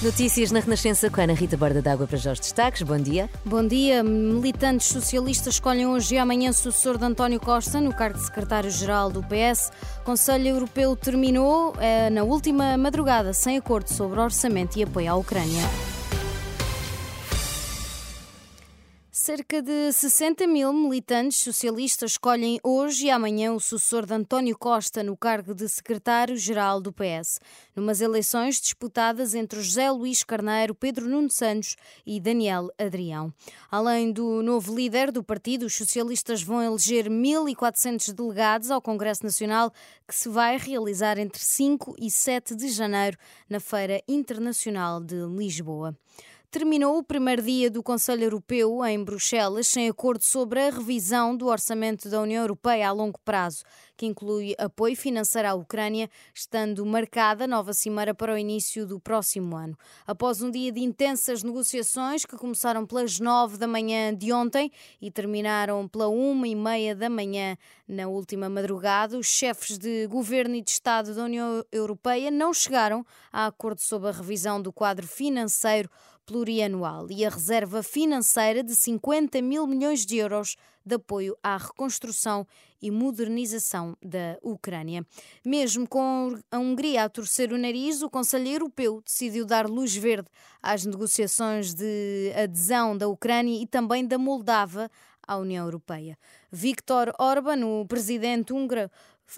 Notícias 0.00 0.52
na 0.52 0.60
Renascença 0.60 1.10
com 1.10 1.20
Ana 1.20 1.32
Rita 1.32 1.56
Borda 1.56 1.82
d'Água 1.82 2.06
para 2.06 2.16
já 2.16 2.30
os 2.30 2.38
destaques. 2.38 2.82
Bom 2.82 2.98
dia. 2.98 3.28
Bom 3.44 3.66
dia. 3.66 4.00
Militantes 4.04 4.86
socialistas 4.86 5.54
escolhem 5.54 5.88
hoje 5.88 6.14
e 6.14 6.18
amanhã 6.18 6.52
sucessor 6.52 6.96
de 6.96 7.04
António 7.04 7.40
Costa 7.40 7.80
no 7.80 7.92
cargo 7.92 8.16
de 8.16 8.24
secretário-geral 8.24 9.10
do 9.10 9.24
PS. 9.24 9.72
O 10.00 10.04
Conselho 10.04 10.46
Europeu 10.46 10.94
terminou 10.94 11.74
eh, 11.80 12.10
na 12.10 12.22
última 12.22 12.78
madrugada 12.78 13.32
sem 13.32 13.56
acordo 13.56 13.88
sobre 13.88 14.20
orçamento 14.20 14.78
e 14.78 14.84
apoio 14.84 15.10
à 15.10 15.16
Ucrânia. 15.16 15.64
Cerca 19.28 19.60
de 19.60 19.92
60 19.92 20.46
mil 20.46 20.72
militantes 20.72 21.40
socialistas 21.40 22.12
escolhem 22.12 22.58
hoje 22.64 23.08
e 23.08 23.10
amanhã 23.10 23.52
o 23.52 23.60
sucessor 23.60 24.06
de 24.06 24.14
António 24.14 24.56
Costa 24.56 25.02
no 25.02 25.14
cargo 25.18 25.54
de 25.54 25.68
secretário-geral 25.68 26.80
do 26.80 26.90
PS, 26.90 27.38
numas 27.76 28.00
eleições 28.00 28.58
disputadas 28.58 29.34
entre 29.34 29.60
José 29.60 29.90
Luís 29.90 30.24
Carneiro, 30.24 30.74
Pedro 30.74 31.06
Nuno 31.06 31.30
Santos 31.30 31.76
e 32.06 32.18
Daniel 32.18 32.70
Adrião. 32.78 33.30
Além 33.70 34.10
do 34.10 34.42
novo 34.42 34.74
líder 34.74 35.12
do 35.12 35.22
partido, 35.22 35.66
os 35.66 35.74
socialistas 35.74 36.42
vão 36.42 36.62
eleger 36.62 37.10
1.400 37.10 38.14
delegados 38.14 38.70
ao 38.70 38.80
Congresso 38.80 39.24
Nacional, 39.24 39.70
que 40.06 40.16
se 40.16 40.30
vai 40.30 40.56
realizar 40.56 41.18
entre 41.18 41.44
5 41.44 41.96
e 42.00 42.10
7 42.10 42.56
de 42.56 42.70
janeiro 42.70 43.18
na 43.46 43.60
Feira 43.60 44.02
Internacional 44.08 45.02
de 45.02 45.16
Lisboa 45.26 45.94
terminou 46.50 46.96
o 46.96 47.02
primeiro 47.02 47.42
dia 47.42 47.70
do 47.70 47.82
Conselho 47.82 48.24
Europeu 48.24 48.82
em 48.86 49.04
Bruxelas 49.04 49.66
sem 49.66 49.86
acordo 49.86 50.24
sobre 50.24 50.58
a 50.60 50.70
revisão 50.70 51.36
do 51.36 51.46
orçamento 51.46 52.08
da 52.08 52.22
União 52.22 52.42
Europeia 52.42 52.88
a 52.88 52.92
longo 52.92 53.18
prazo, 53.22 53.62
que 53.94 54.06
inclui 54.06 54.54
apoio 54.56 54.96
financeiro 54.96 55.48
à 55.48 55.54
Ucrânia, 55.54 56.08
estando 56.34 56.86
marcada 56.86 57.46
nova 57.46 57.74
cimeira 57.74 58.14
para 58.14 58.32
o 58.32 58.38
início 58.38 58.86
do 58.86 58.98
próximo 58.98 59.54
ano. 59.56 59.76
Após 60.06 60.40
um 60.40 60.50
dia 60.50 60.72
de 60.72 60.80
intensas 60.80 61.42
negociações 61.42 62.24
que 62.24 62.36
começaram 62.36 62.86
pelas 62.86 63.20
nove 63.20 63.58
da 63.58 63.66
manhã 63.66 64.14
de 64.14 64.32
ontem 64.32 64.72
e 65.02 65.10
terminaram 65.10 65.86
pela 65.86 66.08
uma 66.08 66.48
e 66.48 66.54
meia 66.54 66.96
da 66.96 67.10
manhã 67.10 67.58
na 67.86 68.08
última 68.08 68.48
madrugada, 68.48 69.18
os 69.18 69.26
chefes 69.26 69.76
de 69.76 70.06
governo 70.06 70.54
e 70.54 70.62
de 70.62 70.70
Estado 70.70 71.14
da 71.14 71.24
União 71.24 71.62
Europeia 71.70 72.30
não 72.30 72.54
chegaram 72.54 73.04
a 73.30 73.46
acordo 73.46 73.82
sobre 73.82 74.08
a 74.08 74.12
revisão 74.12 74.62
do 74.62 74.72
quadro 74.72 75.06
financeiro 75.06 75.90
plurianual 76.28 77.10
e 77.10 77.24
a 77.24 77.30
reserva 77.30 77.82
financeira 77.82 78.62
de 78.62 78.76
50 78.76 79.40
mil 79.40 79.66
milhões 79.66 80.04
de 80.04 80.18
euros 80.18 80.56
de 80.84 80.96
apoio 80.96 81.34
à 81.42 81.56
reconstrução 81.56 82.46
e 82.82 82.90
modernização 82.90 83.96
da 84.02 84.38
Ucrânia. 84.42 85.06
Mesmo 85.42 85.88
com 85.88 86.38
a 86.50 86.58
Hungria 86.58 87.04
a 87.04 87.08
torcer 87.08 87.50
o 87.50 87.56
nariz, 87.56 88.02
o 88.02 88.10
Conselho 88.10 88.46
Europeu 88.46 89.00
decidiu 89.02 89.46
dar 89.46 89.66
luz 89.66 89.96
verde 89.96 90.28
às 90.62 90.84
negociações 90.84 91.72
de 91.72 92.30
adesão 92.36 92.96
da 92.96 93.08
Ucrânia 93.08 93.62
e 93.62 93.66
também 93.66 94.06
da 94.06 94.18
Moldávia 94.18 94.90
à 95.26 95.38
União 95.38 95.64
Europeia. 95.64 96.18
Viktor 96.52 97.10
Orban, 97.18 97.64
o 97.66 97.86
presidente 97.86 98.52
húngaro, 98.52 98.90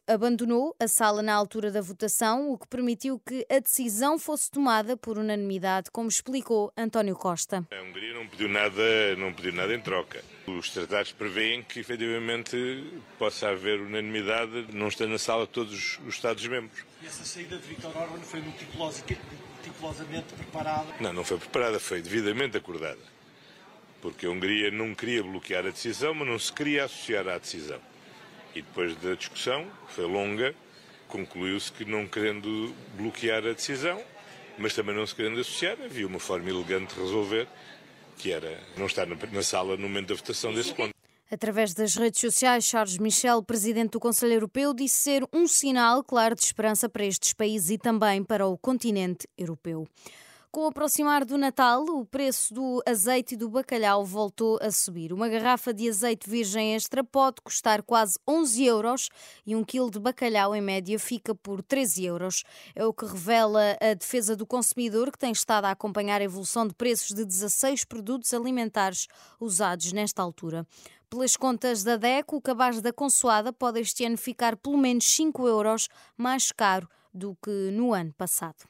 abandonou 0.07 0.75
a 0.79 0.87
sala 0.87 1.23
na 1.23 1.35
altura 1.35 1.71
da 1.71 1.81
votação, 1.81 2.53
o 2.53 2.59
que 2.59 2.67
permitiu 2.67 3.19
que 3.19 3.47
a 3.51 3.59
decisão 3.59 4.19
fosse 4.19 4.51
tomada 4.51 4.97
por 4.97 5.19
unanimidade, 5.19 5.91
como 5.91 6.09
explicou 6.09 6.73
António 6.77 7.17
Costa. 7.17 7.67
A 7.71 7.83
Hungria 7.83 8.15
não 8.15 8.27
pediu 8.27 8.49
nada, 8.49 9.17
não 9.17 9.33
pediu 9.33 9.53
nada 9.53 9.75
em 9.75 9.81
troca. 9.81 10.23
Os 10.47 10.71
tratados 10.71 11.13
prevêem 11.13 11.63
que 11.63 11.81
efetivamente 11.81 13.03
possa 13.19 13.49
haver 13.49 13.81
unanimidade, 13.81 14.67
não 14.73 14.89
estando 14.89 15.11
na 15.11 15.19
sala 15.19 15.47
todos 15.47 15.99
os 16.07 16.15
Estados-membros. 16.15 16.85
E 17.03 17.07
essa 17.07 17.25
saída 17.25 17.57
de 17.57 17.67
Viktor 17.67 17.97
Orban 17.97 18.21
foi 18.21 18.41
meticulosamente 18.41 20.35
preparada? 20.35 20.87
Não, 21.01 21.13
não 21.13 21.25
foi 21.25 21.39
preparada, 21.39 21.81
foi 21.81 22.03
devidamente 22.03 22.57
acordada. 22.57 23.01
Porque 24.03 24.27
a 24.27 24.31
Hungria 24.31 24.71
não 24.71 24.95
queria 24.95 25.23
bloquear 25.23 25.67
a 25.67 25.71
decisão, 25.71 26.15
mas 26.15 26.29
não 26.29 26.39
se 26.39 26.53
queria 26.53 26.85
associar 26.85 27.29
à 27.29 27.39
decisão. 27.39 27.81
E 28.55 28.63
depois 28.63 28.97
da 28.97 29.15
discussão, 29.15 29.67
que 29.87 29.95
foi 29.95 30.07
longa, 30.07 30.55
concluiu-se 31.09 31.71
que 31.73 31.85
não 31.85 32.07
querendo 32.07 32.75
bloquear 32.97 33.39
a 33.39 33.53
decisão, 33.53 34.01
mas 34.59 34.75
também 34.75 34.95
não 34.95 35.07
se 35.07 35.15
querendo 35.15 35.41
associar, 35.41 35.77
havia 35.83 36.07
uma 36.07 36.19
forma 36.19 36.51
elegante 36.51 36.95
de 36.95 37.01
resolver, 37.01 37.47
que 38.19 38.33
era 38.33 38.61
não 38.77 38.87
estar 38.87 39.07
na 39.07 39.43
sala 39.43 39.77
no 39.77 39.89
momento 39.89 40.09
da 40.09 40.15
votação 40.15 40.53
desse 40.53 40.75
ponto. 40.75 40.95
Através 41.31 41.73
das 41.75 41.95
redes 41.95 42.21
sociais, 42.21 42.65
Charles 42.65 42.99
Michel, 42.99 43.41
presidente 43.41 43.93
do 43.93 44.01
Conselho 44.01 44.33
Europeu, 44.33 44.75
disse 44.75 44.97
ser 44.97 45.25
um 45.33 45.47
sinal 45.47 46.03
claro 46.03 46.35
de 46.35 46.43
esperança 46.43 46.89
para 46.89 47.05
estes 47.05 47.33
países 47.33 47.71
e 47.71 47.79
também 47.79 48.25
para 48.25 48.49
o 48.49 48.59
continente 48.59 49.29
europeu. 49.39 49.87
Com 50.53 50.63
o 50.63 50.67
aproximar 50.67 51.25
do 51.25 51.39
Natal, 51.39 51.85
o 51.85 52.05
preço 52.05 52.53
do 52.53 52.83
azeite 52.85 53.35
e 53.35 53.37
do 53.37 53.49
bacalhau 53.49 54.05
voltou 54.05 54.59
a 54.61 54.73
subir. 54.73 55.13
Uma 55.13 55.29
garrafa 55.29 55.73
de 55.73 55.89
azeite 55.89 56.29
virgem 56.29 56.75
extra 56.75 57.05
pode 57.05 57.41
custar 57.41 57.85
quase 57.85 58.19
11 58.27 58.65
euros 58.65 59.11
e 59.47 59.55
um 59.55 59.63
quilo 59.63 59.89
de 59.93 60.01
bacalhau, 60.01 60.53
em 60.53 60.61
média, 60.61 60.99
fica 60.99 61.37
por 61.37 61.63
13 61.63 62.05
euros. 62.05 62.43
É 62.75 62.85
o 62.85 62.93
que 62.93 63.07
revela 63.07 63.79
a 63.81 63.95
Defesa 63.95 64.35
do 64.35 64.45
Consumidor, 64.45 65.13
que 65.13 65.19
tem 65.19 65.31
estado 65.31 65.67
a 65.67 65.71
acompanhar 65.71 66.21
a 66.21 66.25
evolução 66.25 66.67
de 66.67 66.75
preços 66.75 67.15
de 67.15 67.25
16 67.25 67.85
produtos 67.85 68.35
alimentares 68.35 69.07
usados 69.39 69.93
nesta 69.93 70.21
altura. 70.21 70.67
Pelas 71.09 71.37
contas 71.37 71.85
da 71.85 71.97
DECO, 71.97 72.35
o 72.35 72.43
cabaz 72.43 72.81
da 72.81 72.93
consoada 72.93 73.53
pode 73.53 73.79
este 73.79 74.05
ano 74.05 74.19
ficar 74.19 74.57
pelo 74.57 74.79
menos 74.79 75.05
5 75.05 75.47
euros 75.47 75.89
mais 76.17 76.51
caro 76.51 76.89
do 77.15 77.37
que 77.41 77.71
no 77.71 77.95
ano 77.95 78.13
passado. 78.15 78.69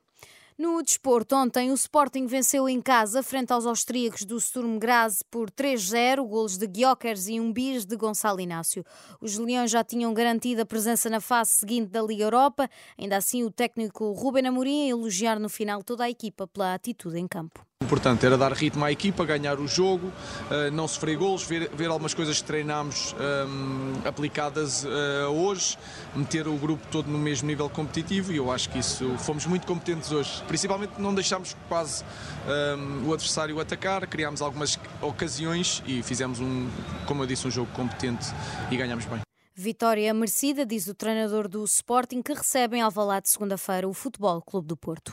No 0.60 0.82
desporto, 0.82 1.34
ontem 1.36 1.70
o 1.70 1.74
Sporting 1.74 2.26
venceu 2.26 2.68
em 2.68 2.82
casa 2.82 3.22
frente 3.22 3.50
aos 3.50 3.64
austríacos 3.64 4.26
do 4.26 4.38
Sturm 4.38 4.78
Graz 4.78 5.22
por 5.22 5.50
3-0, 5.50 6.22
golos 6.28 6.58
de 6.58 6.66
Gyökeres 6.66 7.28
e 7.28 7.40
um 7.40 7.50
bis 7.50 7.86
de 7.86 7.96
Gonçalo 7.96 8.42
Inácio. 8.42 8.84
Os 9.22 9.38
Leões 9.38 9.70
já 9.70 9.82
tinham 9.82 10.12
garantido 10.12 10.60
a 10.60 10.66
presença 10.66 11.08
na 11.08 11.18
fase 11.18 11.52
seguinte 11.52 11.88
da 11.88 12.02
Liga 12.02 12.24
Europa, 12.24 12.68
ainda 12.98 13.16
assim 13.16 13.42
o 13.42 13.50
técnico 13.50 14.12
Ruben 14.12 14.48
Amorim 14.48 14.90
elogiar 14.90 15.40
no 15.40 15.48
final 15.48 15.82
toda 15.82 16.04
a 16.04 16.10
equipa 16.10 16.46
pela 16.46 16.74
atitude 16.74 17.18
em 17.18 17.26
campo. 17.26 17.69
Importante 17.90 18.24
era 18.24 18.38
dar 18.38 18.52
ritmo 18.52 18.84
à 18.84 18.92
equipa, 18.92 19.24
ganhar 19.24 19.58
o 19.58 19.66
jogo, 19.66 20.12
eh, 20.48 20.70
não 20.70 20.86
sofrer 20.86 21.16
golos, 21.16 21.42
ver, 21.42 21.68
ver 21.74 21.88
algumas 21.88 22.14
coisas 22.14 22.40
que 22.40 22.46
treinámos 22.46 23.16
ehm, 23.18 24.06
aplicadas 24.06 24.84
uh, 24.84 25.26
hoje, 25.28 25.76
meter 26.14 26.46
o 26.46 26.54
grupo 26.54 26.86
todo 26.88 27.10
no 27.10 27.18
mesmo 27.18 27.48
nível 27.48 27.68
competitivo 27.68 28.32
e 28.32 28.36
eu 28.36 28.52
acho 28.52 28.70
que 28.70 28.78
isso 28.78 29.12
fomos 29.18 29.44
muito 29.44 29.66
competentes 29.66 30.12
hoje. 30.12 30.40
Principalmente 30.46 31.00
não 31.00 31.12
deixámos 31.12 31.56
quase 31.68 32.04
ehm, 32.46 33.08
o 33.08 33.12
adversário 33.12 33.58
atacar, 33.58 34.06
criámos 34.06 34.40
algumas 34.40 34.78
ocasiões 35.02 35.82
e 35.84 36.00
fizemos 36.00 36.38
um, 36.38 36.68
como 37.06 37.24
eu 37.24 37.26
disse, 37.26 37.48
um 37.48 37.50
jogo 37.50 37.72
competente 37.72 38.24
e 38.70 38.76
ganhamos 38.76 39.04
bem. 39.06 39.18
Vitória 39.52 40.14
merecida, 40.14 40.64
diz 40.64 40.86
o 40.86 40.94
treinador 40.94 41.48
do 41.48 41.64
Sporting, 41.64 42.22
que 42.22 42.34
recebe 42.34 42.76
em 42.76 42.82
Alvalade 42.82 43.28
segunda-feira 43.28 43.88
o 43.88 43.92
Futebol 43.92 44.40
Clube 44.40 44.68
do 44.68 44.76
Porto. 44.76 45.12